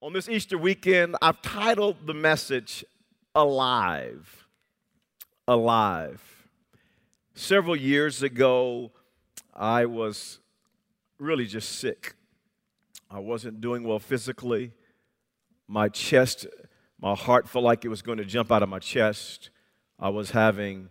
[0.00, 2.84] On this Easter weekend, I've titled the message
[3.34, 4.46] Alive.
[5.48, 6.22] Alive.
[7.34, 8.92] Several years ago,
[9.52, 10.38] I was
[11.18, 12.14] really just sick.
[13.10, 14.70] I wasn't doing well physically.
[15.66, 16.46] My chest,
[17.00, 19.50] my heart felt like it was going to jump out of my chest.
[19.98, 20.90] I was having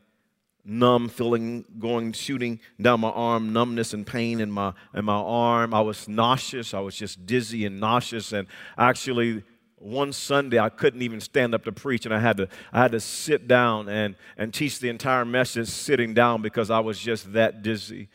[0.68, 5.74] numb feeling going shooting down my arm numbness and pain in my in my arm.
[5.74, 6.74] I was nauseous.
[6.74, 8.34] I was just dizzy and nauseous.
[8.34, 8.48] And
[8.78, 9.44] actually
[9.80, 12.92] one sunday i couldn't even stand up to preach and i had to i had
[12.92, 17.32] to sit down and and teach the entire message sitting down because i was just
[17.34, 18.10] that dizzy.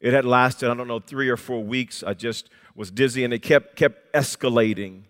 [0.00, 2.02] It had lasted i don't know three or four weeks.
[2.02, 5.02] I just was dizzy and it kept kept escalating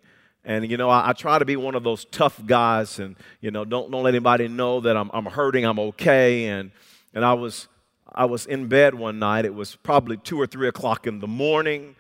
[0.45, 3.51] and, you know, I, I, try to be one of those tough guys and, you
[3.51, 6.47] know, don't, don't let anybody know that I'm, I'm hurting, I'm okay.
[6.47, 6.71] And,
[7.13, 7.69] and I, was,
[8.11, 9.45] I was in bed one night.
[9.45, 11.95] It was probably two or three o'clock in the morning.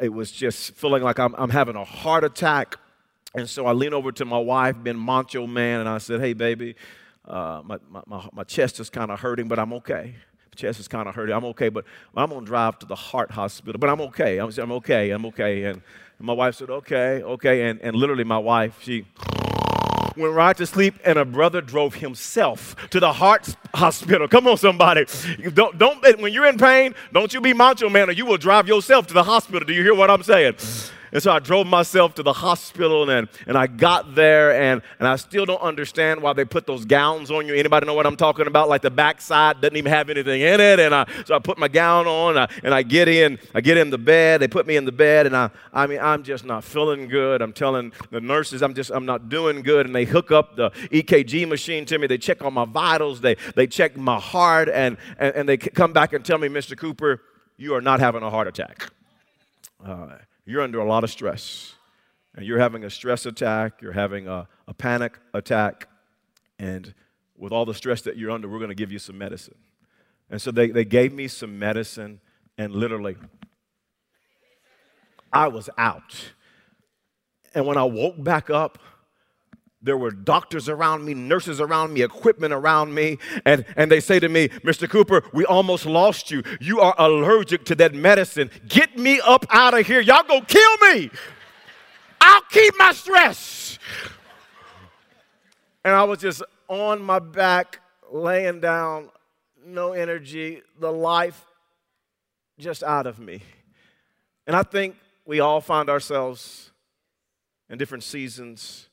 [0.00, 2.76] It was just feeling like I'm, I'm having a heart attack.
[3.34, 6.32] And so I leaned over to my wife, being macho man, and I said, Hey,
[6.34, 6.76] baby,
[7.26, 10.14] uh, my, my, my chest is kind of hurting, but I'm okay
[10.58, 11.34] chest is kind of hurting.
[11.34, 11.84] I'm okay, but
[12.16, 13.78] I'm going to drive to the heart hospital.
[13.78, 14.38] But I'm okay.
[14.38, 15.10] I'm, I'm okay.
[15.10, 15.64] I'm okay.
[15.64, 15.80] And
[16.18, 17.68] my wife said, okay, okay.
[17.68, 19.06] And, and literally, my wife, she
[20.16, 24.26] went right to sleep, and a brother drove himself to the heart hospital.
[24.26, 25.06] Come on, somebody.
[25.54, 28.66] Don't, don't, when you're in pain, don't you be macho man, or you will drive
[28.66, 29.64] yourself to the hospital.
[29.66, 30.56] Do you hear what I'm saying?
[31.12, 35.08] And so I drove myself to the hospital and, and I got there and, and
[35.08, 37.54] I still don't understand why they put those gowns on you.
[37.54, 38.68] Anybody know what I'm talking about?
[38.68, 40.80] Like the backside doesn't even have anything in it.
[40.80, 43.60] And I, so I put my gown on and I, and I get in, I
[43.60, 44.40] get in the bed.
[44.40, 47.42] They put me in the bed and I, I mean, I'm just not feeling good.
[47.42, 49.86] I'm telling the nurses I'm just, I'm not doing good.
[49.86, 52.06] And they hook up the EKG machine to me.
[52.06, 53.20] They check all my vitals.
[53.20, 56.76] They, they check my heart and, and, and they come back and tell me, Mr.
[56.76, 57.22] Cooper,
[57.56, 58.90] you are not having a heart attack.
[59.84, 60.16] Uh,
[60.50, 61.74] you're under a lot of stress.
[62.34, 65.88] And you're having a stress attack, you're having a, a panic attack,
[66.58, 66.94] and
[67.36, 69.56] with all the stress that you're under, we're going to give you some medicine.
[70.30, 72.20] And so they, they gave me some medicine,
[72.56, 73.16] and literally,
[75.32, 76.32] I was out.
[77.54, 78.78] And when I woke back up,
[79.80, 84.18] there were doctors around me, nurses around me, equipment around me, and, and they say
[84.18, 84.88] to me, Mr.
[84.90, 86.42] Cooper, we almost lost you.
[86.60, 88.50] You are allergic to that medicine.
[88.66, 90.00] Get me up out of here.
[90.00, 91.10] Y'all gonna kill me.
[92.20, 93.78] I'll keep my stress.
[95.84, 99.10] And I was just on my back, laying down,
[99.64, 101.44] no energy, the life
[102.58, 103.42] just out of me.
[104.46, 106.72] And I think we all find ourselves
[107.70, 108.87] in different seasons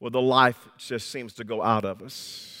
[0.00, 2.56] well, the life just seems to go out of us.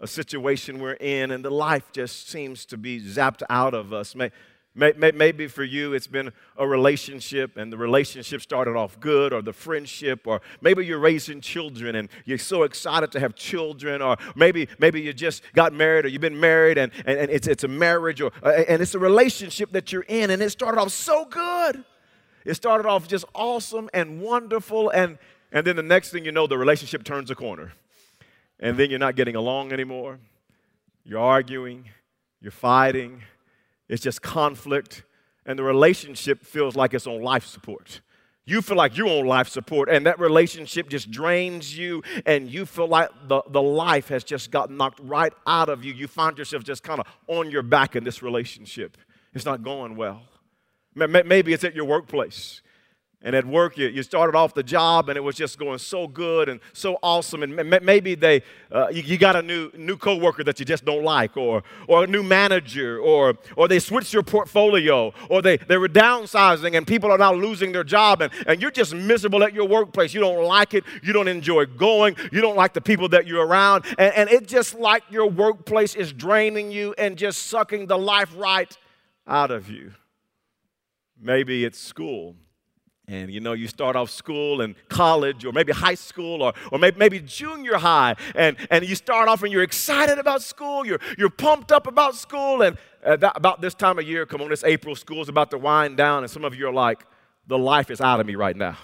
[0.00, 4.14] A situation we're in, and the life just seems to be zapped out of us.
[4.14, 4.30] May,
[4.74, 9.40] may, maybe for you, it's been a relationship, and the relationship started off good, or
[9.40, 14.18] the friendship, or maybe you're raising children and you're so excited to have children, or
[14.36, 17.64] maybe, maybe you just got married, or you've been married, and, and, and it's, it's
[17.64, 20.90] a marriage, or, uh, and it's a relationship that you're in, and it started off
[20.90, 21.84] so good.
[22.44, 25.16] It started off just awesome and wonderful, and
[25.54, 27.72] and then the next thing you know, the relationship turns a corner.
[28.58, 30.18] And then you're not getting along anymore.
[31.04, 31.88] You're arguing,
[32.40, 33.22] you're fighting,
[33.88, 35.04] it's just conflict,
[35.46, 38.00] and the relationship feels like it's on life support.
[38.46, 42.66] You feel like you're on life support, and that relationship just drains you, and you
[42.66, 45.92] feel like the, the life has just got knocked right out of you.
[45.94, 48.96] You find yourself just kind of on your back in this relationship.
[49.34, 50.22] It's not going well.
[50.94, 52.60] Maybe it's at your workplace.
[53.24, 56.06] And at work, you, you started off the job and it was just going so
[56.06, 57.42] good and so awesome.
[57.42, 61.02] And maybe they, uh, you, you, got a new, new coworker that you just don't
[61.02, 65.78] like, or, or a new manager, or, or they switched your portfolio, or they, they
[65.78, 68.20] were downsizing and people are now losing their job.
[68.20, 70.12] And, and you're just miserable at your workplace.
[70.12, 70.84] You don't like it.
[71.02, 72.16] You don't enjoy going.
[72.30, 73.86] You don't like the people that you're around.
[73.96, 78.34] And, and it's just like your workplace is draining you and just sucking the life
[78.36, 78.76] right
[79.26, 79.94] out of you.
[81.18, 82.36] Maybe it's school
[83.06, 86.78] and you know, you start off school and college, or maybe high school, or, or
[86.78, 91.00] maybe, maybe junior high, and, and you start off and you're excited about school, you're,
[91.18, 94.64] you're pumped up about school, and that, about this time of year, come on, this
[94.64, 97.04] April, school's about to wind down, and some of you are like,
[97.46, 98.78] the life is out of me right now.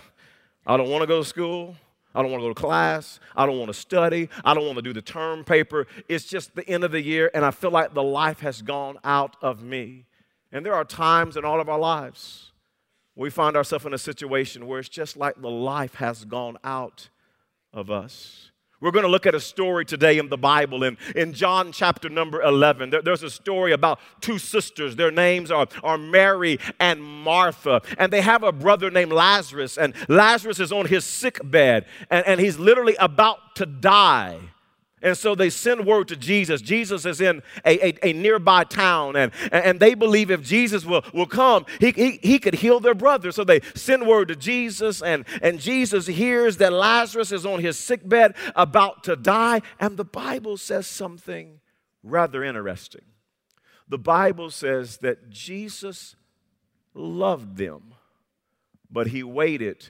[0.67, 1.77] I don't want to go to school.
[2.15, 3.21] I don't want to go to class.
[3.37, 4.29] I don't want to study.
[4.45, 5.87] I don't want to do the term paper.
[6.09, 8.99] It's just the end of the year, and I feel like the life has gone
[9.05, 10.07] out of me.
[10.53, 12.50] And there are times in all of our lives
[13.21, 17.11] we find ourselves in a situation where it's just like the life has gone out
[17.71, 18.51] of us.
[18.81, 20.85] We're going to look at a story today in the Bible.
[20.85, 24.97] In, in John chapter number 11, there, there's a story about two sisters.
[24.97, 27.83] Their names are, are Mary and Martha.
[27.99, 29.77] And they have a brother named Lazarus.
[29.77, 34.39] And Lazarus is on his sick bed, and, and he's literally about to die.
[35.03, 36.61] And so they send word to Jesus.
[36.61, 41.03] Jesus is in a, a, a, nearby town, and, and they believe if Jesus will,
[41.15, 43.33] will come, he, he, he could heal their brother.
[43.33, 47.79] So they send word to Jesus, and, and Jesus hears that Lazarus is on his
[47.79, 49.63] sick bed about to die.
[49.79, 51.61] And the Bible says something
[52.03, 53.03] rather interesting.
[53.89, 56.15] The Bible says that Jesus
[56.95, 57.95] loved them,
[58.91, 59.89] but he waited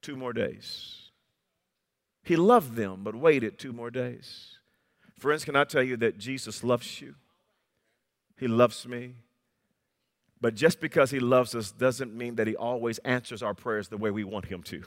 [0.00, 1.01] two more days.
[2.22, 4.58] He loved them, but waited two more days.
[5.18, 7.14] Friends, can I tell you that Jesus loves you?
[8.38, 9.14] He loves me.
[10.40, 13.96] But just because He loves us doesn't mean that He always answers our prayers the
[13.96, 14.82] way we want Him to.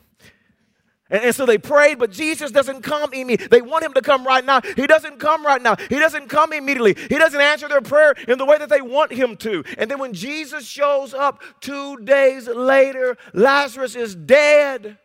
[1.10, 3.48] And, and, so they prayed, but Jesus doesn't come immediately.
[3.48, 4.62] They want him to come right now.
[4.76, 5.76] He doesn't come right now.
[5.76, 6.96] He doesn't come immediately.
[6.96, 9.64] He doesn't answer their prayer in the way that they want him to.
[9.78, 14.98] And then when Jesus shows up two days later, Lazarus is dead.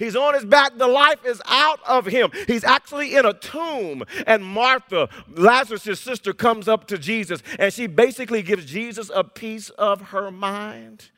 [0.00, 0.76] He's on his back.
[0.78, 2.30] The life is out of him.
[2.48, 4.02] He's actually in a tomb.
[4.26, 9.68] And Martha, Lazarus' sister, comes up to Jesus and she basically gives Jesus a piece
[9.70, 11.10] of her mind.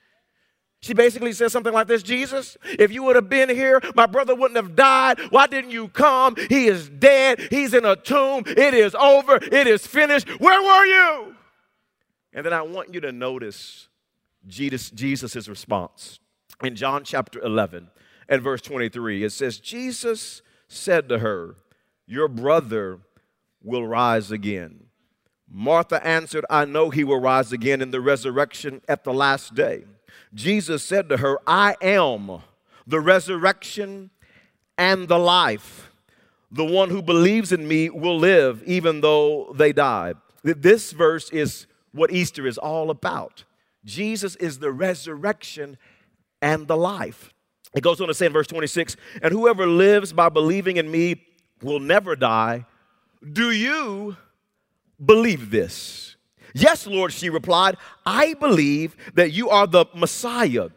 [0.81, 4.35] She basically says something like this Jesus, if you would have been here, my brother
[4.35, 5.21] wouldn't have died.
[5.31, 6.35] Why didn't you come?
[6.49, 7.41] He is dead.
[7.51, 8.43] He's in a tomb.
[8.47, 9.37] It is over.
[9.37, 10.29] It is finished.
[10.41, 11.37] Where were you?
[12.33, 13.89] And then I want you to notice
[14.45, 16.19] Jesus' response.
[16.65, 17.89] In John chapter 11,
[18.33, 19.25] at verse 23.
[19.25, 21.57] It says, Jesus said to her,
[22.07, 23.01] Your brother
[23.63, 24.87] will rise again.
[25.51, 29.85] Martha answered, I know he will rise again in the resurrection at the last day.
[30.33, 32.41] Jesus said to her, I am
[32.87, 34.09] the resurrection
[34.79, 35.91] and the life.
[36.51, 40.15] The one who believes in me will live even though they die.
[40.43, 43.45] This verse is what Easter is all about.
[43.85, 45.77] Jesus is the resurrection
[46.41, 47.35] and the life.
[47.75, 51.25] It goes on to say in verse 26 and whoever lives by believing in me
[51.63, 52.67] will never die.
[53.33, 54.17] Do you
[55.05, 56.17] believe this?
[56.55, 57.77] Yes, Lord, she replied.
[58.05, 60.69] I believe that you are the Messiah,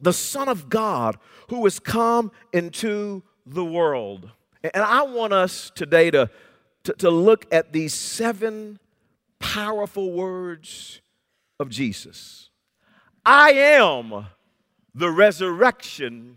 [0.00, 1.18] the Son of God,
[1.48, 4.30] who has come into the world.
[4.62, 6.30] And I want us today to,
[6.84, 8.78] to, to look at these seven
[9.38, 11.00] powerful words
[11.58, 12.50] of Jesus.
[13.24, 14.26] I am
[14.94, 16.36] the resurrection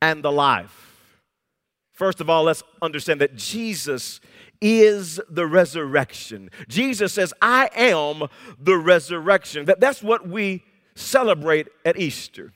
[0.00, 0.92] and the life.
[1.92, 4.20] First of all, let's understand that Jesus
[4.60, 6.50] is the resurrection.
[6.68, 8.24] Jesus says, I am
[8.58, 9.66] the resurrection.
[9.66, 10.64] That, that's what we
[10.94, 12.52] celebrate at Easter.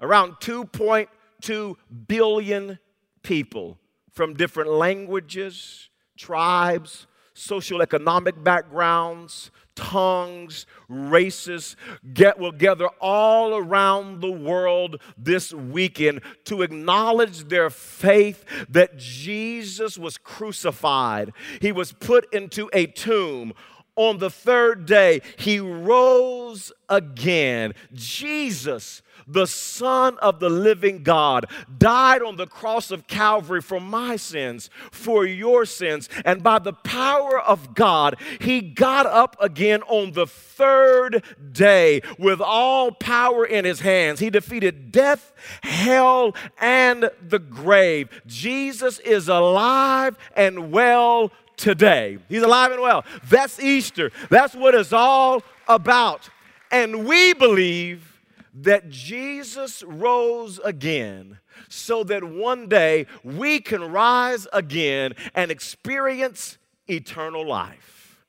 [0.00, 1.76] Around 2.2
[2.06, 2.78] billion
[3.22, 3.78] people
[4.12, 11.76] from different languages, tribes, social economic backgrounds, tongues, races
[12.12, 19.96] get, will gather all around the world this weekend to acknowledge their faith that Jesus
[19.96, 21.32] was crucified.
[21.60, 23.52] He was put into a tomb.
[23.96, 27.74] On the third day, he rose again.
[27.94, 31.46] Jesus the Son of the living God,
[31.78, 36.08] died on the cross of Calvary for my sins, for your sins.
[36.24, 42.40] And by the power of God, he got up again on the third day with
[42.40, 44.20] all power in his hands.
[44.20, 45.32] He defeated death,
[45.62, 48.08] hell, and the grave.
[48.26, 52.18] Jesus is alive and well today.
[52.28, 53.04] He's alive and well.
[53.28, 54.10] That's Easter.
[54.30, 56.28] That's what it's all about.
[56.70, 58.20] And we believe
[58.54, 66.58] that Jesus rose again so that one day we can rise again and experience
[66.88, 68.24] eternal life.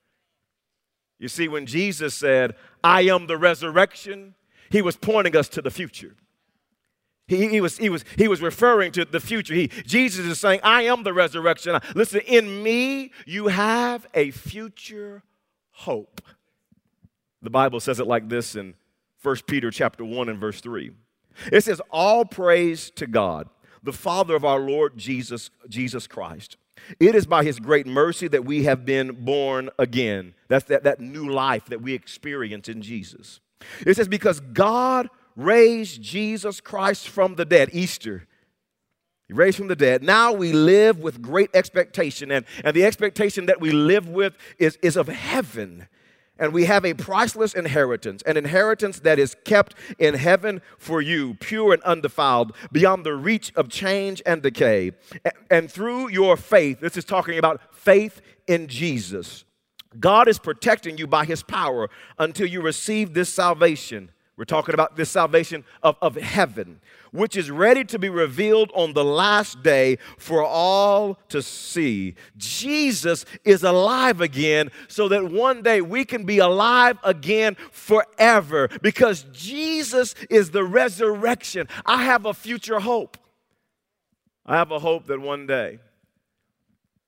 [1.19, 4.35] You see, when Jesus said, I am the resurrection,
[4.69, 6.15] he was pointing us to the future.
[7.27, 9.53] He, he, was, he, was, he was referring to the future.
[9.53, 11.77] He, Jesus is saying, I am the resurrection.
[11.93, 15.23] Listen, in me, you have a future
[15.71, 16.21] hope.
[17.41, 18.75] The Bible says it like this in
[19.23, 20.91] 1 Peter chapter 1 and verse 3.
[21.51, 23.49] It says, All praise to God,
[23.83, 26.55] the Father of our Lord Jesus, Jesus Christ.
[26.99, 30.33] It is by his great mercy that we have been born again.
[30.47, 33.41] That's that, that new life that we experience in Jesus.
[33.85, 38.27] It says, Because God raised Jesus Christ from the dead, Easter.
[39.27, 40.03] He raised from the dead.
[40.03, 44.77] Now we live with great expectation, and, and the expectation that we live with is,
[44.81, 45.87] is of heaven
[46.39, 51.35] And we have a priceless inheritance, an inheritance that is kept in heaven for you,
[51.35, 54.91] pure and undefiled, beyond the reach of change and decay.
[55.49, 59.45] And through your faith, this is talking about faith in Jesus,
[59.99, 61.89] God is protecting you by his power
[62.19, 64.11] until you receive this salvation.
[64.37, 66.79] We're talking about this salvation of, of heaven,
[67.11, 72.13] which is ready to be revealed on the last day for all to see.
[72.37, 79.25] Jesus is alive again so that one day we can be alive again forever because
[79.33, 81.67] Jesus is the resurrection.
[81.83, 83.17] I have a future hope.
[84.45, 85.79] I have a hope that one day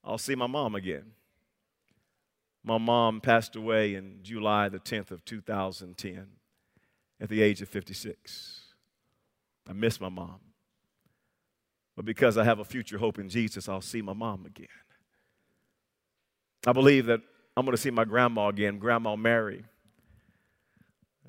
[0.03, 1.11] I'll see my mom again.
[2.63, 6.38] My mom passed away in July the 10th of 2010
[7.21, 8.61] at the age of 56.
[9.69, 10.39] I miss my mom.
[11.95, 14.67] But because I have a future hope in Jesus, I'll see my mom again.
[16.65, 17.21] I believe that
[17.55, 19.65] I'm going to see my grandma again, Grandma Mary.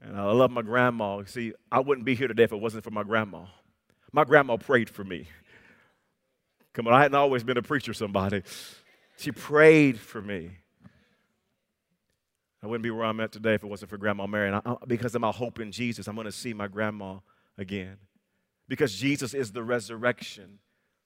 [0.03, 1.23] And I love my grandma.
[1.27, 3.47] See, I wouldn't be here today if it wasn't for my grandma.
[4.13, 5.27] My grandma prayed for me.
[6.73, 8.43] Come on, I hadn't always been a preacher, somebody.
[9.19, 10.53] She prayed for me.
[12.63, 14.49] I wouldn't be where I'm at today if it wasn't for Grandma Mary.
[14.49, 17.19] And I, because of my hope in Jesus, I'm going to see my grandma
[17.57, 17.97] again.
[18.69, 20.59] Because Jesus is the resurrection.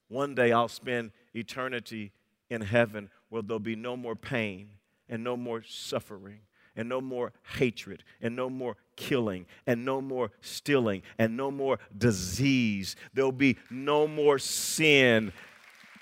[0.08, 2.12] One day I'll spend eternity
[2.50, 4.70] in heaven where there'll be no more pain
[5.08, 6.40] and no more suffering
[6.76, 11.78] and no more hatred and no more killing and no more stealing and no more
[11.96, 12.96] disease.
[13.14, 15.32] There'll be no more sin.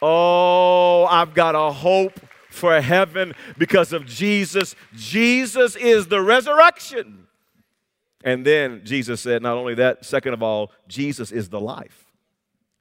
[0.01, 2.19] Oh, I've got a hope
[2.53, 4.75] for heaven because of Jesus.
[4.95, 7.27] Jesus is the resurrection.
[8.25, 12.07] And then Jesus said, not only that, second of all, Jesus is the life.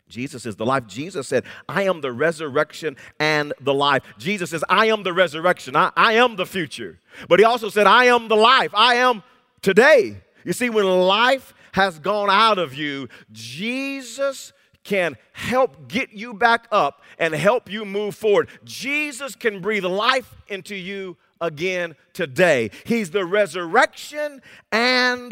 [0.07, 0.85] Jesus is the life.
[0.87, 4.03] Jesus said, I am the resurrection and the life.
[4.17, 5.75] Jesus says, I am the resurrection.
[5.75, 6.99] I, I am the future.
[7.29, 8.71] But he also said, I am the life.
[8.75, 9.23] I am
[9.61, 10.17] today.
[10.43, 14.51] You see, when life has gone out of you, Jesus
[14.83, 18.49] can help get you back up and help you move forward.
[18.63, 22.71] Jesus can breathe life into you again today.
[22.85, 25.31] He's the resurrection and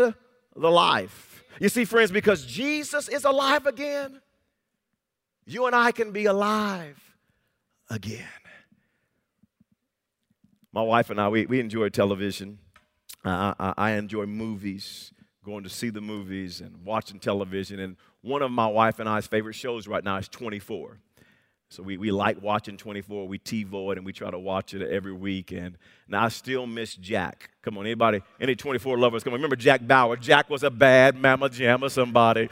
[0.56, 1.44] the life.
[1.60, 4.22] You see, friends, because Jesus is alive again,
[5.46, 7.02] you and I can be alive
[7.90, 8.26] again.
[10.72, 12.60] My wife and I, we, we enjoy television.
[13.26, 15.12] Uh, I, I enjoy movies,
[15.44, 17.80] going to see the movies and watching television.
[17.80, 20.98] And one of my wife and I's favorite shows right now is 24.
[21.72, 23.28] So we, we like watching 24.
[23.28, 25.52] We TiVo it and we try to watch it every week.
[25.52, 27.52] And, and I still miss Jack.
[27.62, 29.38] Come on, anybody, any 24 lovers, come on.
[29.38, 30.18] Remember Jack Bauer?
[30.18, 32.50] Jack was a bad mama jamma, somebody.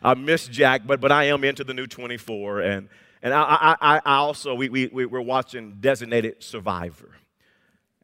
[0.00, 2.60] I miss Jack, but, but I am into the new 24.
[2.60, 2.88] And,
[3.22, 7.10] and I, I, I also, we, we, we're watching Designated Survivor.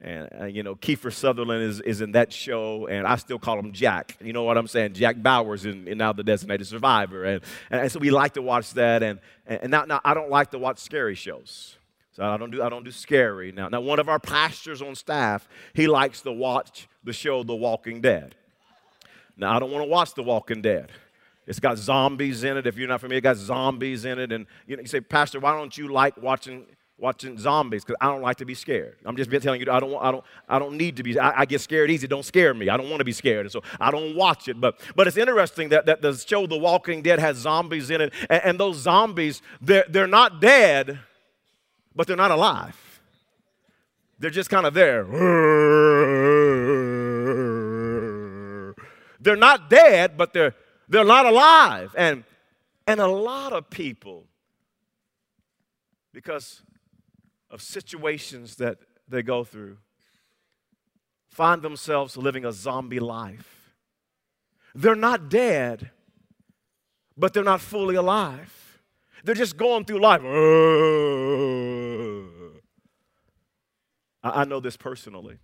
[0.06, 3.58] And, uh, you know, Kiefer Sutherland is, is in that show, and I still call
[3.58, 4.16] him Jack.
[4.20, 4.92] You know what I'm saying?
[4.92, 7.24] Jack Bauer's in, in now the designated survivor.
[7.24, 9.02] And, and, and, so we like to watch that.
[9.02, 11.76] And, and now, now, I don't like to watch scary shows.
[12.12, 13.50] So I don't do, I don't do scary.
[13.50, 17.56] Now, now, one of our pastors on staff, he likes to watch the show The
[17.56, 18.36] Walking Dead.
[19.36, 20.92] Now, I don't want to watch The Walking Dead.
[21.48, 22.66] It's got zombies in it.
[22.68, 24.30] If you're not familiar, it got zombies in it.
[24.30, 26.64] And you, know, you say, Pastor, why don't you like watching
[26.98, 28.96] watching zombies because I don't like to be scared.
[29.04, 31.18] I'm just telling you, I don't, I don't, I don't need to be.
[31.18, 32.06] I, I, get scared easy.
[32.06, 32.68] Don't scare me.
[32.68, 34.60] I don't want to be scared, and so I don't watch it.
[34.60, 38.12] But, but it's interesting that, that the show The Walking Dead has zombies in it,
[38.30, 40.98] and, and those zombies, they're, they're not dead,
[41.94, 43.00] but they're not alive.
[44.18, 45.04] They're just kind of there.
[49.20, 50.54] They're not dead, but they're
[50.88, 52.24] they're not alive, and
[52.86, 54.24] and a lot of people
[56.12, 56.62] because
[57.50, 59.78] of situations that they go through
[61.36, 63.74] find themselves living a zombie life.
[64.74, 65.90] They're not dead,
[67.14, 68.80] but they're not fully alive.
[69.22, 70.22] They're just going through life.
[74.22, 75.38] I know this personally.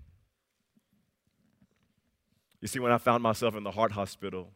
[2.63, 4.51] You see, when I found myself in the heart hospital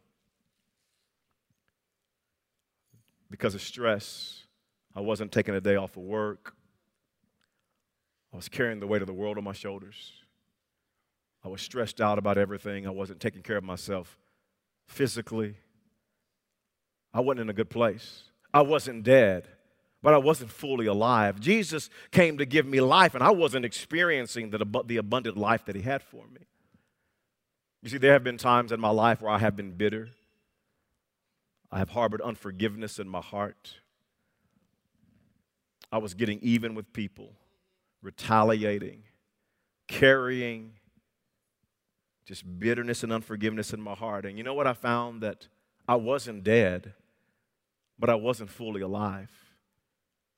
[3.29, 4.45] because of stress,
[4.95, 6.56] I wasn't taking a day off of work.
[8.33, 10.13] I was carrying the weight of the world on my shoulders.
[11.43, 12.85] I was stressed out about everything.
[12.85, 14.17] I wasn't taking care of myself
[14.85, 15.55] physically.
[17.13, 18.23] I wasn't in a good place.
[18.53, 19.47] I wasn't dead,
[20.01, 21.39] but I wasn't fully alive.
[21.39, 25.75] Jesus came to give me life, and I wasn't experiencing the, the abundant life that
[25.75, 26.41] He had for me.
[27.81, 30.09] You see, there have been times in my life where I have been bitter.
[31.71, 33.75] I have harbored unforgiveness in my heart.
[35.91, 37.33] I was getting even with people
[38.01, 39.03] retaliating,
[39.87, 40.73] carrying
[42.25, 44.25] just bitterness and unforgiveness in my heart.
[44.25, 45.21] And you know what I found?
[45.23, 45.47] That
[45.87, 46.93] I wasn't dead,
[47.97, 49.31] but I wasn't fully alive.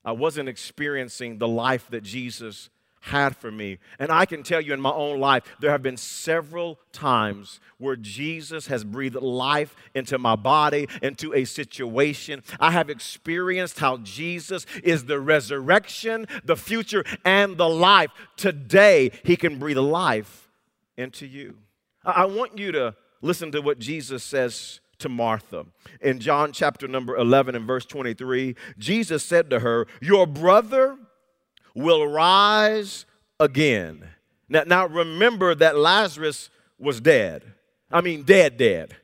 [0.05, 2.69] I wasn't experiencing the life that Jesus
[3.01, 3.79] had for me.
[3.97, 7.95] And I can tell you in my own life, there have been several times where
[7.95, 12.43] Jesus has breathed life into my body, into a situation.
[12.59, 18.11] I have experienced how Jesus is the resurrection, the future, and the life.
[18.37, 20.49] Today, He can breathe life
[20.97, 21.55] into you.
[22.03, 25.65] I want you to listen to what Jesus says to Martha.
[26.01, 30.97] In John chapter number 11 and verse 23, Jesus said to her, Your brother
[31.75, 33.05] will rise
[33.39, 34.07] again.
[34.47, 37.43] Now, now remember that Lazarus was dead.
[37.91, 38.95] I mean, dead, dead.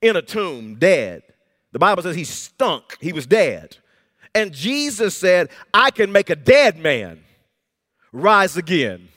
[0.00, 1.22] In a tomb, dead.
[1.72, 3.76] The Bible says he stunk, he was dead.
[4.34, 7.22] And Jesus said, I can make a dead man
[8.12, 9.08] rise again.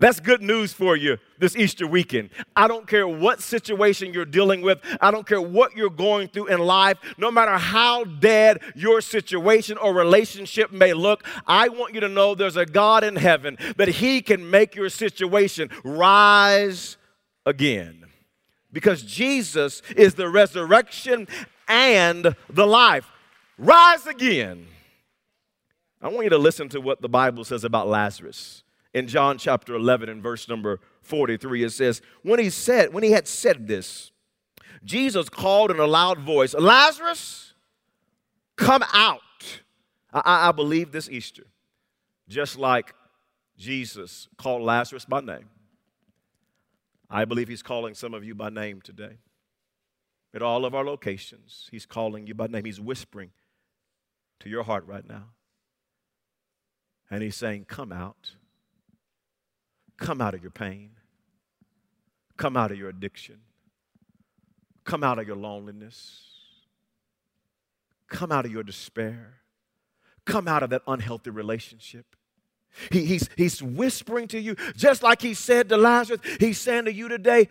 [0.00, 2.30] That's good news for you this Easter weekend.
[2.56, 6.46] I don't care what situation you're dealing with, I don't care what you're going through
[6.46, 12.00] in life, no matter how dead your situation or relationship may look, I want you
[12.00, 16.96] to know there's a God in heaven that He can make your situation rise
[17.46, 18.04] again.
[18.70, 21.26] Because Jesus is the resurrection
[21.66, 23.06] and the life.
[23.56, 24.66] Rise again.
[26.00, 28.62] I want you to listen to what the Bible says about Lazarus
[28.98, 33.12] in John chapter 11 and verse number 43, it says, When he said, when he
[33.12, 34.10] had said this,
[34.84, 37.54] Jesus called in a loud voice, Lazarus,
[38.56, 39.20] come out.
[40.12, 41.46] I, I believe this Easter,
[42.28, 42.94] just like
[43.56, 45.48] Jesus called Lazarus by name.
[47.10, 49.18] I believe he's calling some of you by name today.
[50.34, 52.64] At all of our locations, he's calling you by name.
[52.64, 53.30] He's whispering
[54.40, 55.30] to your heart right now.
[57.10, 58.34] And he's saying, Come out.
[59.98, 60.90] Come out of your pain.
[62.36, 63.40] Come out of your addiction.
[64.84, 66.22] Come out of your loneliness.
[68.08, 69.34] Come out of your despair.
[70.24, 72.16] Come out of that unhealthy relationship.
[72.92, 76.92] He, he's, he's whispering to you, just like he said to Lazarus, he's saying to
[76.92, 77.48] you today,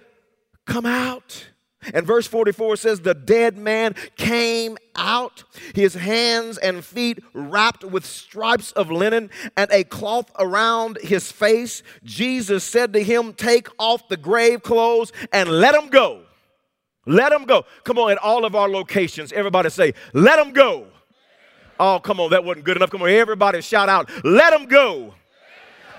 [0.66, 1.46] Come out.
[1.94, 5.44] And verse 44 says, The dead man came out,
[5.76, 11.84] his hands and feet wrapped with stripes of linen and a cloth around his face.
[12.04, 16.24] Jesus said to him, Take off the grave clothes and let him go.
[17.06, 17.66] Let him go.
[17.84, 20.88] Come on, at all of our locations, everybody say, Let him go.
[21.80, 22.90] Oh, come on, that wasn't good enough.
[22.90, 25.14] Come on, everybody shout out, Let him go.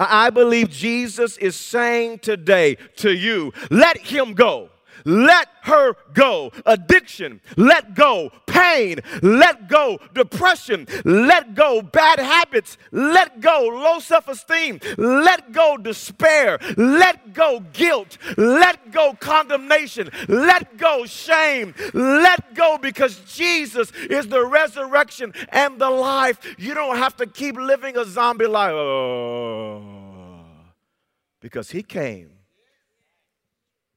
[0.01, 4.71] I believe Jesus is saying today to you, Let him go.
[5.05, 6.51] Let her go.
[6.67, 8.31] Addiction, let go.
[8.47, 9.99] Pain, let go.
[10.15, 11.83] Depression, let go.
[11.83, 13.69] Bad habits, let go.
[13.73, 15.77] Low self esteem, let go.
[15.77, 17.61] Despair, let go.
[17.73, 19.15] Guilt, let go.
[19.15, 21.05] Condemnation, let go.
[21.07, 26.39] Shame, let go because Jesus is the resurrection and the life.
[26.59, 28.73] You don't have to keep living a zombie life.
[28.73, 29.83] Oh,
[31.41, 32.38] because He came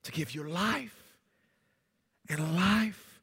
[0.03, 1.15] to give you life
[2.29, 3.21] and life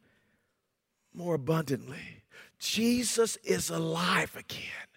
[1.14, 2.22] more abundantly.
[2.58, 4.88] Jesus is alive again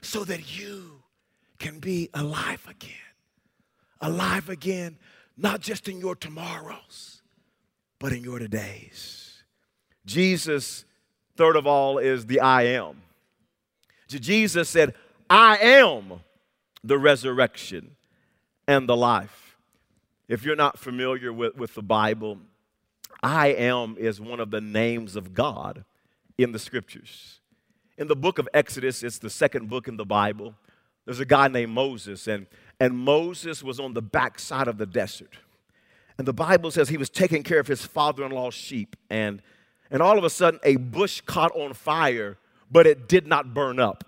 [0.00, 1.02] so that you
[1.58, 2.96] can be alive again.
[4.00, 4.98] Alive again,
[5.36, 7.22] not just in your tomorrows,
[7.98, 9.42] but in your todays.
[10.04, 10.84] Jesus,
[11.36, 13.02] third of all, is the I am.
[14.08, 14.94] Jesus said,
[15.30, 16.20] I am
[16.84, 17.96] the resurrection
[18.66, 19.41] and the life.
[20.32, 22.38] If you're not familiar with, with the Bible,
[23.22, 25.84] I am is one of the names of God
[26.38, 27.40] in the scriptures.
[27.98, 30.54] In the book of Exodus, it's the second book in the Bible.
[31.04, 32.46] There's a guy named Moses, and,
[32.80, 35.36] and Moses was on the backside of the desert.
[36.16, 39.42] And the Bible says he was taking care of his father in law's sheep, and,
[39.90, 42.38] and all of a sudden, a bush caught on fire,
[42.70, 44.02] but it did not burn up.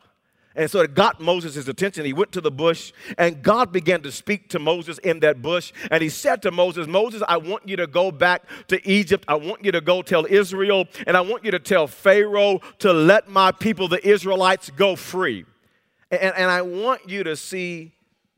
[0.56, 2.04] And so it got Moses' attention.
[2.04, 5.72] He went to the bush, and God began to speak to Moses in that bush.
[5.90, 9.24] And he said to Moses, Moses, I want you to go back to Egypt.
[9.26, 12.92] I want you to go tell Israel, and I want you to tell Pharaoh to
[12.92, 15.44] let my people, the Israelites, go free.
[16.10, 17.92] And, and I want you to see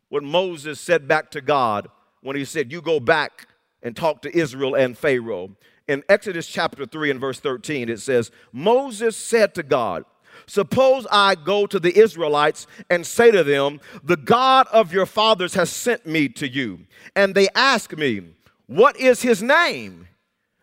[0.09, 1.89] what Moses said back to God
[2.23, 3.49] when he said, You go back
[3.83, 5.51] and talk to Israel and Pharaoh.
[5.87, 10.05] In Exodus chapter 3 and verse 13, it says, Moses said to God,
[10.47, 15.55] Suppose I go to the Israelites and say to them, The God of your fathers
[15.55, 16.81] has sent me to you.
[17.15, 18.23] And they ask me,
[18.67, 20.07] What is his name?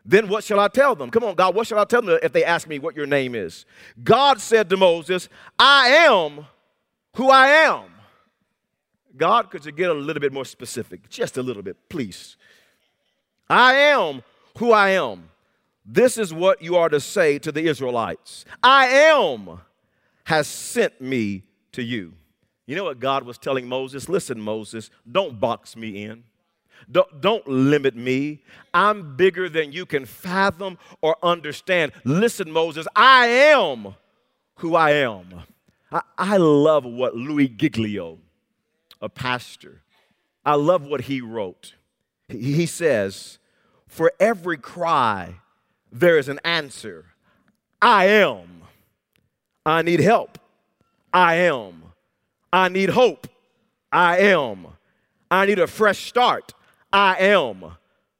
[0.06, 1.10] Then what shall I tell them?
[1.10, 3.36] Come on, God, what shall I tell them if they ask me what your name
[3.36, 3.66] is?
[4.04, 6.46] God said to Moses, I am
[7.16, 7.84] who I am.
[9.16, 11.08] God, could you get a little bit more specific?
[11.10, 12.36] Just a little bit, please.
[13.50, 14.24] I am
[14.58, 15.30] who I am.
[15.86, 19.60] This is what you are to say to the Israelites I am
[20.26, 22.14] has sent me to you.
[22.66, 24.08] You know what God was telling Moses?
[24.08, 26.24] Listen, Moses, don't box me in.
[26.92, 28.42] Don't, don't limit me.
[28.74, 31.92] I'm bigger than you can fathom or understand.
[32.04, 33.96] Listen, Moses, I am
[34.56, 35.44] who I am.
[35.92, 38.20] I, I love what Louis Giglio,
[39.02, 39.82] a pastor,
[40.46, 41.76] I love what he wrote.
[42.28, 43.40] He, he says,
[43.88, 45.36] For every cry,
[45.92, 47.06] there is an answer.
[47.82, 48.63] I am.
[49.66, 50.38] I need help.
[51.14, 51.84] I am.
[52.52, 53.28] I need hope.
[53.92, 54.68] I am.
[55.30, 56.54] I need a fresh start.
[56.92, 57.64] I am.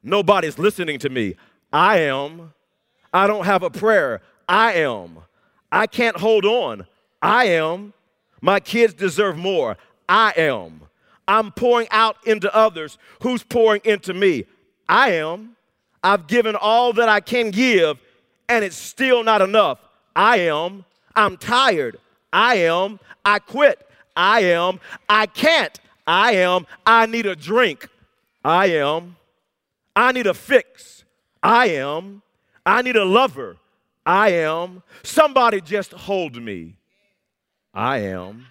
[0.02, 1.36] Nobody's listening to me.
[1.72, 2.54] I am.
[3.14, 4.22] I don't have a prayer.
[4.48, 5.20] I am.
[5.72, 6.88] I can't hold on.
[7.22, 7.94] I am.
[8.42, 9.78] My kids deserve more.
[10.08, 10.82] I am.
[11.28, 12.98] I'm pouring out into others.
[13.22, 14.46] Who's pouring into me?
[14.90, 15.56] I am.
[16.04, 17.98] I've given all that I can give,
[18.50, 19.80] and it's still not enough.
[20.16, 20.84] I am.
[21.16, 22.00] I'm tired.
[22.32, 23.00] I am.
[23.24, 23.88] I quit.
[24.16, 24.80] I am.
[25.08, 25.80] I can't.
[26.06, 26.66] I am.
[26.86, 27.88] I need a drink.
[28.44, 29.16] I am.
[29.96, 31.04] I need a fix.
[31.42, 32.22] I am.
[32.66, 33.58] I need a lover.
[34.06, 34.84] I am.
[35.04, 36.76] Somebody just hold me.
[37.74, 38.48] I am.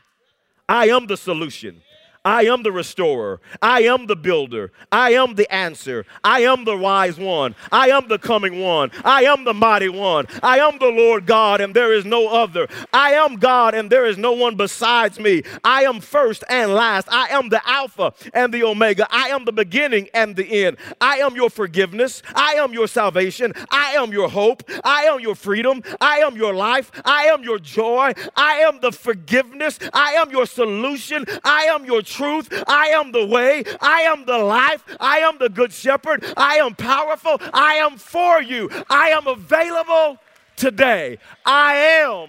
[0.69, 1.83] I am the solution.
[2.25, 3.41] I am the restorer.
[3.61, 4.71] I am the builder.
[4.93, 6.07] I am the answer.
[6.23, 7.57] I am the wise one.
[7.73, 8.93] I am the coming one.
[9.05, 10.27] I am the mighty one.
[10.41, 12.69] I am the Lord God, and there is no other.
[12.93, 15.43] I am God, and there is no one besides me.
[15.65, 17.09] I am first and last.
[17.11, 19.09] I am the Alpha and the Omega.
[19.11, 20.77] I am the beginning and the end.
[21.01, 22.23] I am your forgiveness.
[22.37, 23.53] I am your salvation.
[23.69, 24.63] I am your hope.
[24.85, 25.83] I am your freedom.
[26.01, 26.93] I am your life.
[27.05, 28.13] I am your joy.
[28.37, 29.81] I am the forgiveness.
[29.93, 31.25] I am your solution.
[31.43, 32.49] I am your truth.
[32.67, 33.65] I am the way.
[33.81, 34.85] I am the life.
[35.01, 36.25] I am the good shepherd.
[36.37, 37.41] I am powerful.
[37.53, 38.71] I am for you.
[38.89, 40.19] I am available
[40.57, 41.19] today.
[41.45, 42.29] I am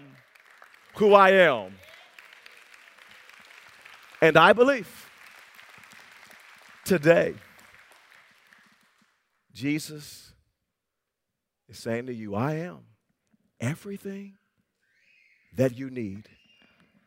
[0.96, 1.76] who I am.
[4.22, 5.10] And I believe
[6.86, 7.34] today,
[9.54, 10.32] Jesus
[11.68, 12.80] is saying to you, I am
[13.60, 14.38] everything
[15.56, 16.30] that you need.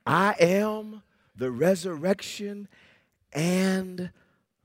[0.07, 1.03] I am
[1.37, 2.69] the resurrection,
[3.33, 4.11] and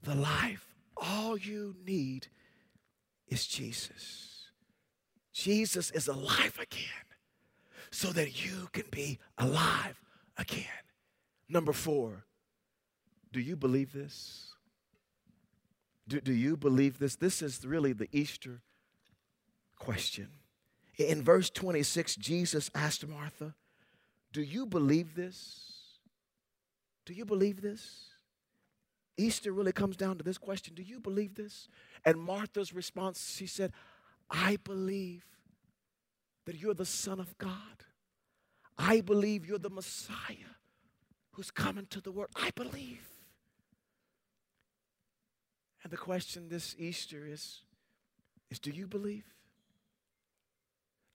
[0.03, 0.67] the life.
[0.97, 2.27] All you need
[3.27, 4.49] is Jesus.
[5.33, 7.05] Jesus is alive again
[7.91, 9.99] so that you can be alive
[10.37, 10.65] again.
[11.49, 12.25] Number four,
[13.33, 14.53] do you believe this?
[16.07, 17.15] Do, do you believe this?
[17.15, 18.61] This is really the Easter
[19.77, 20.29] question.
[20.97, 23.55] In verse 26, Jesus asked Martha,
[24.31, 25.70] Do you believe this?
[27.11, 28.05] Do you believe this?
[29.17, 31.67] Easter really comes down to this question Do you believe this?
[32.05, 33.73] And Martha's response, she said,
[34.29, 35.25] I believe
[36.45, 37.83] that you're the Son of God.
[38.77, 40.55] I believe you're the Messiah
[41.33, 42.29] who's coming to the world.
[42.33, 43.05] I believe.
[45.83, 47.63] And the question this Easter is,
[48.49, 49.25] is do you believe?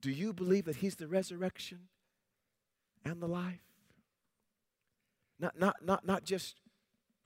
[0.03, 1.89] Do you believe that He's the resurrection
[3.03, 3.76] and the life?
[5.39, 6.57] Not, not, not, not just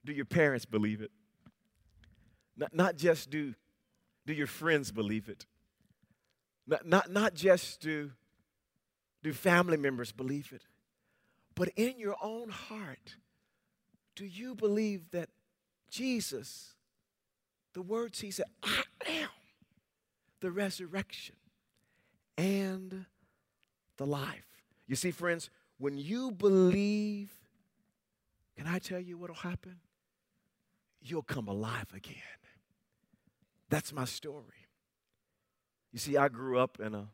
[0.05, 1.11] do your parents believe it,
[2.57, 3.55] not, not just do,
[4.27, 5.47] do your friends believe it,
[6.67, 8.11] not, not, not just do,
[9.23, 10.63] do family members believe it,
[11.55, 13.17] but in your own heart,
[14.17, 15.29] do you believe that
[15.91, 16.75] Jesus,
[17.75, 19.29] the words he said, I am
[20.41, 21.37] the resurrection
[22.39, 23.05] and
[23.97, 24.47] the life.
[24.87, 27.31] You see, friends, when you believe
[28.61, 29.77] can I tell you what will happen?
[31.01, 32.17] You'll come alive again.
[33.71, 34.69] That's my story.
[35.95, 37.09] You see, I grew up in a,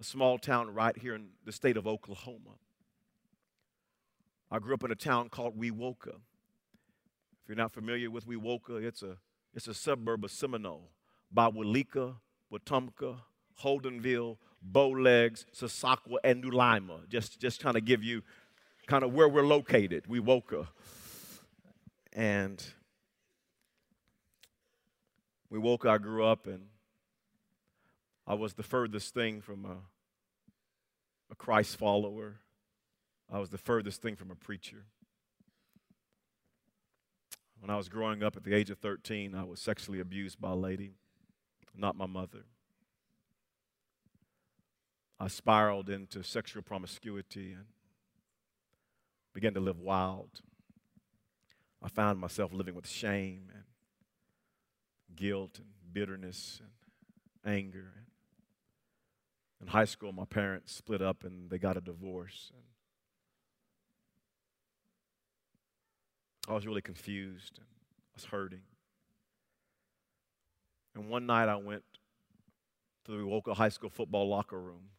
[0.00, 2.60] a small town right here in the state of Oklahoma.
[4.52, 6.14] I grew up in a town called Wewoka.
[6.14, 9.16] If you're not familiar with Wewoka, it's a,
[9.52, 10.90] it's a suburb of Seminole
[11.32, 12.14] by Walika,
[12.52, 13.16] Wetumka,
[13.64, 17.00] Holdenville, Bowlegs, Sasakwa, and New Lima.
[17.08, 18.22] Just, just trying to give you
[18.86, 20.06] kind of where we're located.
[20.06, 20.74] We woke up.
[22.12, 22.62] And
[25.48, 26.66] we woke, I grew up, and
[28.26, 29.76] I was the furthest thing from a,
[31.30, 32.36] a Christ follower.
[33.30, 34.84] I was the furthest thing from a preacher.
[37.60, 40.50] When I was growing up at the age of 13, I was sexually abused by
[40.50, 40.92] a lady,
[41.76, 42.44] not my mother.
[45.18, 47.66] I spiraled into sexual promiscuity and
[49.32, 50.40] began to live wild.
[51.82, 53.64] I found myself living with shame and
[55.16, 56.60] guilt and bitterness
[57.44, 57.92] and anger.
[59.60, 62.52] In high school, my parents split up and they got a divorce.
[62.54, 62.62] And
[66.48, 68.62] I was really confused and I was hurting.
[70.94, 71.84] And one night I went
[73.06, 74.90] to Wewoka High School football locker room.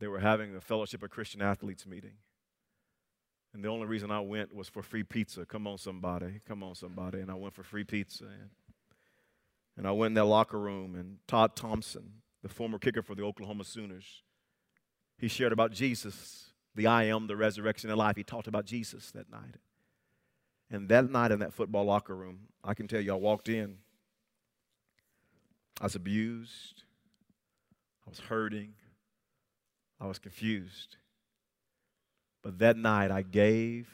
[0.00, 2.14] They were having a Fellowship of Christian Athletes meeting.
[3.54, 5.46] And the only reason I went was for free pizza.
[5.46, 6.40] Come on, somebody.
[6.46, 7.20] Come on, somebody.
[7.20, 8.24] And I went for free pizza.
[8.24, 8.50] And,
[9.76, 13.22] and I went in that locker room, and Todd Thompson, the former kicker for the
[13.22, 14.22] Oklahoma Sooners,
[15.16, 18.16] he shared about Jesus, the I am, the resurrection, and life.
[18.16, 19.56] He talked about Jesus that night.
[20.68, 23.76] And that night in that football locker room, I can tell you, I walked in.
[25.80, 26.82] I was abused.
[28.04, 28.74] I was hurting.
[30.00, 30.96] I was confused.
[32.44, 33.88] But that night, I gave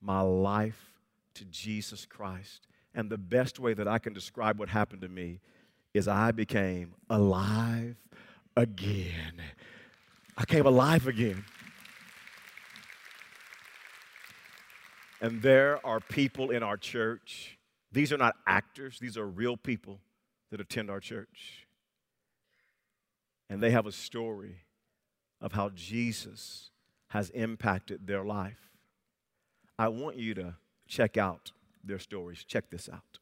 [0.00, 0.92] my life
[1.34, 2.66] to Jesus Christ.
[2.94, 5.40] And the best way that I can describe what happened to me
[5.94, 7.96] is I became alive
[8.56, 9.40] again.
[10.36, 11.44] I came alive again.
[15.20, 17.56] And there are people in our church.
[17.92, 20.00] These are not actors, these are real people
[20.50, 21.68] that attend our church.
[23.48, 24.56] And they have a story
[25.40, 26.71] of how Jesus
[27.12, 28.70] has impacted their life.
[29.78, 30.54] I want you to
[30.88, 31.52] check out
[31.84, 32.42] their stories.
[32.42, 33.18] Check this out.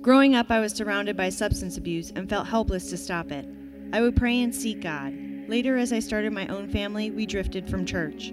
[0.00, 3.48] Growing up, I was surrounded by substance abuse and felt helpless to stop it.
[3.92, 5.12] I would pray and seek God.
[5.48, 8.32] Later, as I started my own family, we drifted from church.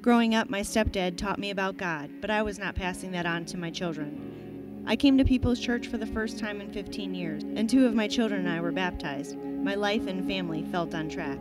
[0.00, 3.44] Growing up, my stepdad taught me about God, but I was not passing that on
[3.46, 4.82] to my children.
[4.86, 7.94] I came to People's Church for the first time in 15 years, and two of
[7.94, 9.36] my children and I were baptized.
[9.62, 11.38] My life and family felt on track.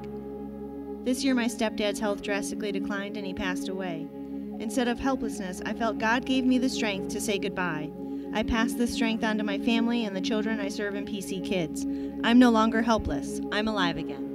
[1.03, 4.07] This year, my stepdad's health drastically declined and he passed away.
[4.59, 7.91] Instead of helplessness, I felt God gave me the strength to say goodbye.
[8.33, 11.45] I passed this strength on to my family and the children I serve in PC
[11.45, 11.85] Kids.
[12.23, 13.39] I'm no longer helpless.
[13.51, 14.33] I'm alive again.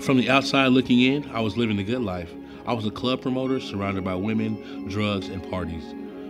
[0.00, 2.32] From the outside looking in, I was living the good life.
[2.66, 5.84] I was a club promoter surrounded by women, drugs, and parties.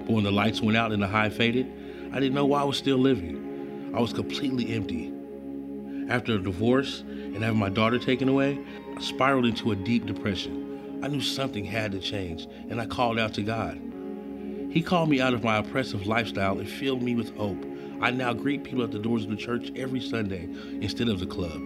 [0.04, 1.72] But when the lights went out and the high faded,
[2.12, 3.41] I didn't know why I was still living.
[3.94, 5.12] I was completely empty.
[6.08, 8.58] After a divorce and having my daughter taken away,
[8.96, 11.00] I spiraled into a deep depression.
[11.02, 13.80] I knew something had to change, and I called out to God.
[14.70, 17.62] He called me out of my oppressive lifestyle and filled me with hope.
[18.00, 20.48] I now greet people at the doors of the church every Sunday
[20.80, 21.60] instead of the club.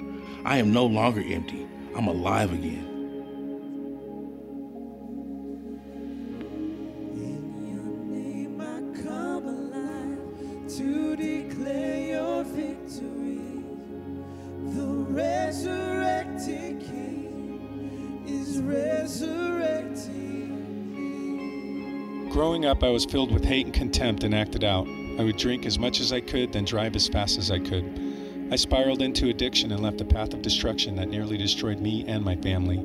[0.44, 1.66] I am no longer empty.
[1.94, 2.95] I'm alive again.
[22.56, 24.88] Growing up, I was filled with hate and contempt and acted out.
[25.18, 27.84] I would drink as much as I could, then drive as fast as I could.
[28.50, 32.24] I spiraled into addiction and left a path of destruction that nearly destroyed me and
[32.24, 32.78] my family.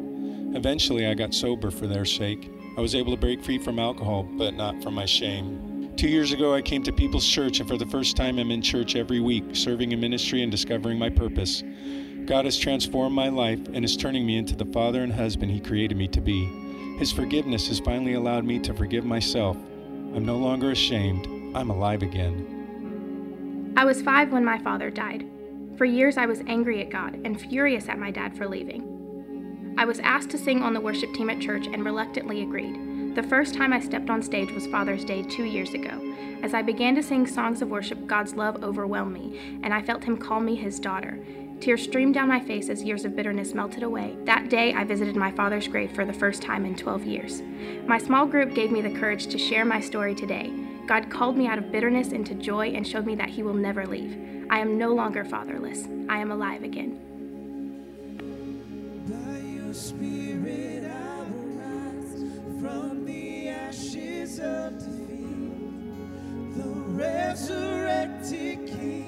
[0.58, 2.52] Eventually, I got sober for their sake.
[2.78, 5.94] I was able to break free from alcohol, but not from my shame.
[5.96, 8.62] Two years ago, I came to People's Church, and for the first time, I'm in
[8.62, 11.64] church every week, serving in ministry and discovering my purpose.
[12.26, 15.62] God has transformed my life and is turning me into the father and husband He
[15.62, 16.61] created me to be.
[17.02, 19.58] His forgiveness has finally allowed me to forgive myself.
[20.14, 21.26] I'm no longer ashamed.
[21.56, 23.74] I'm alive again.
[23.76, 25.28] I was five when my father died.
[25.80, 29.74] For years, I was angry at God and furious at my dad for leaving.
[29.80, 33.16] I was asked to sing on the worship team at church and reluctantly agreed.
[33.16, 36.00] The first time I stepped on stage was Father's Day two years ago.
[36.44, 40.04] As I began to sing songs of worship, God's love overwhelmed me, and I felt
[40.04, 41.18] Him call me His daughter.
[41.62, 44.18] Tears streamed down my face as years of bitterness melted away.
[44.26, 47.44] That day, I visited my father's grave for the first time in 12 years.
[47.86, 50.52] My small group gave me the courage to share my story today.
[50.88, 53.86] God called me out of bitterness into joy and showed me that He will never
[53.86, 54.18] leave.
[54.50, 55.88] I am no longer fatherless.
[56.10, 57.00] I am alive again.
[59.72, 60.84] Spirit,
[64.42, 64.82] the.
[66.58, 69.01] The resurrected King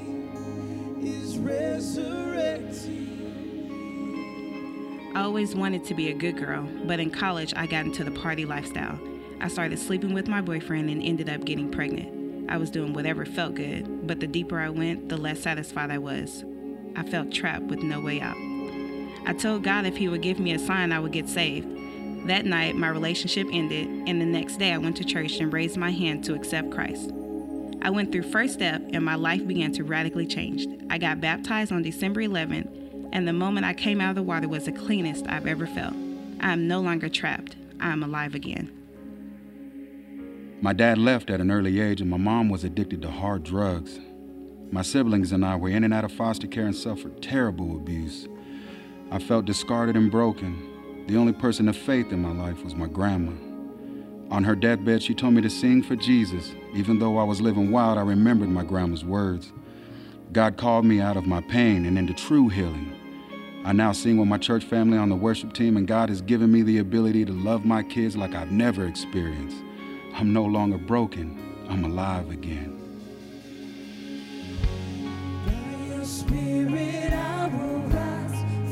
[5.15, 8.11] I always wanted to be a good girl, but in college I got into the
[8.11, 8.99] party lifestyle.
[9.41, 12.49] I started sleeping with my boyfriend and ended up getting pregnant.
[12.49, 15.97] I was doing whatever felt good, but the deeper I went, the less satisfied I
[15.97, 16.43] was.
[16.95, 18.37] I felt trapped with no way out.
[19.25, 21.67] I told God if He would give me a sign, I would get saved.
[22.27, 25.77] That night, my relationship ended, and the next day I went to church and raised
[25.77, 27.11] my hand to accept Christ.
[27.83, 30.65] I went through First Step, and my life began to radically change.
[30.89, 34.47] I got baptized on December 11th, and the moment I came out of the water
[34.47, 35.93] was the cleanest I've ever felt.
[36.39, 37.57] I am no longer trapped.
[37.81, 38.71] I am alive again.
[40.61, 43.99] My dad left at an early age, and my mom was addicted to hard drugs.
[44.71, 48.29] My siblings and I were in and out of foster care and suffered terrible abuse.
[49.11, 51.05] I felt discarded and broken.
[51.07, 53.33] The only person of faith in my life was my grandma.
[54.31, 56.53] On her deathbed, she told me to sing for Jesus.
[56.73, 59.51] Even though I was living wild, I remembered my grandma's words.
[60.31, 62.95] God called me out of my pain and into true healing.
[63.65, 66.51] I now sing with my church family on the worship team, and God has given
[66.51, 69.57] me the ability to love my kids like I've never experienced.
[70.15, 72.79] I'm no longer broken, I'm alive again.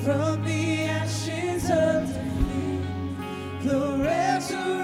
[0.03, 2.81] From the ashes of defeat.
[3.61, 4.80] The resurrected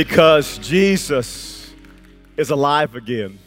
[0.00, 1.74] Because Jesus
[2.38, 3.38] is alive again,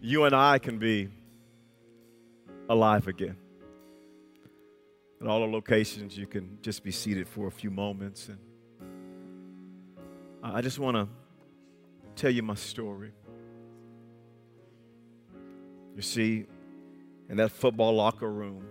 [0.00, 1.08] you and I can be
[2.68, 3.36] alive again.
[5.20, 8.28] In all the locations, you can just be seated for a few moments.
[8.28, 8.38] And
[10.44, 11.08] I just want to
[12.14, 13.10] tell you my story.
[15.96, 16.46] You see,
[17.28, 18.64] in that football locker room,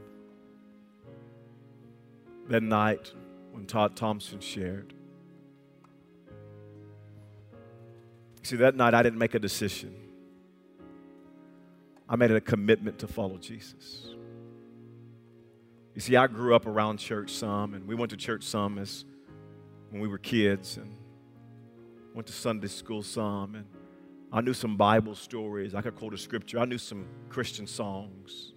[2.47, 3.11] that night
[3.51, 4.93] when Todd Thompson shared,
[8.49, 9.93] See, that night I didn't make a decision.
[12.09, 14.07] I made a commitment to follow Jesus.
[15.93, 19.05] You see, I grew up around church some, and we went to church some as
[19.91, 20.97] when we were kids, and
[22.15, 23.65] went to Sunday school some, and
[24.33, 25.75] I knew some Bible stories.
[25.75, 26.57] I could quote a scripture.
[26.57, 28.53] I knew some Christian songs.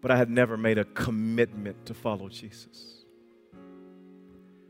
[0.00, 3.03] But I had never made a commitment to follow Jesus.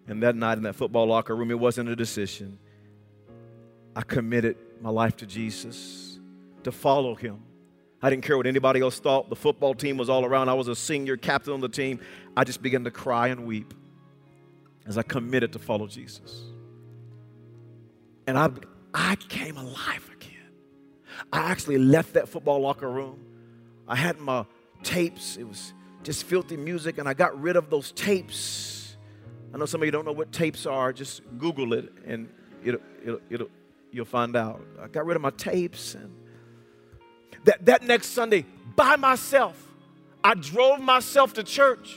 [0.06, 2.58] And that night in that football locker room, it wasn't a decision.
[3.96, 6.18] I committed my life to Jesus
[6.64, 7.42] to follow him.
[8.02, 9.30] I didn't care what anybody else thought.
[9.30, 10.50] The football team was all around.
[10.50, 12.00] I was a senior captain on the team.
[12.36, 13.72] I just began to cry and weep
[14.86, 16.42] as I committed to follow Jesus.
[18.26, 18.50] And I,
[18.92, 20.30] I came alive again.
[21.32, 23.20] I actually left that football locker room.
[23.88, 24.44] I had my
[24.82, 28.73] tapes, it was just filthy music, and I got rid of those tapes.
[29.54, 30.92] I know some of you don't know what tapes are.
[30.92, 32.28] Just Google it, and
[32.64, 33.48] it'll, it'll, it'll,
[33.92, 34.60] you'll find out.
[34.82, 36.12] I got rid of my tapes, and
[37.44, 39.56] that, that next Sunday, by myself,
[40.24, 41.96] I drove myself to church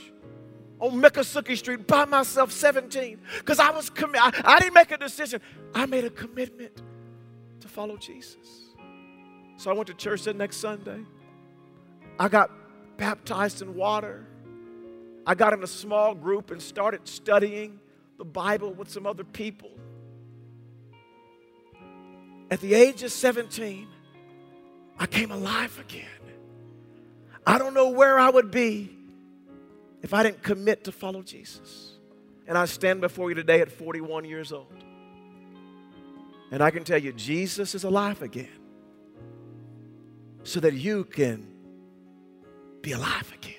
[0.78, 4.20] on Miccosukee Street by myself, 17, because I was committed.
[4.22, 5.40] I, I didn't make a decision.
[5.74, 6.80] I made a commitment
[7.58, 8.36] to follow Jesus.
[9.56, 11.00] So I went to church that next Sunday.
[12.20, 12.52] I got
[12.96, 14.28] baptized in water.
[15.28, 17.80] I got in a small group and started studying
[18.16, 19.68] the Bible with some other people.
[22.50, 23.86] At the age of 17,
[24.98, 26.06] I came alive again.
[27.46, 28.90] I don't know where I would be
[30.00, 31.92] if I didn't commit to follow Jesus.
[32.46, 34.82] And I stand before you today at 41 years old.
[36.50, 38.48] And I can tell you, Jesus is alive again
[40.42, 41.46] so that you can
[42.80, 43.57] be alive again.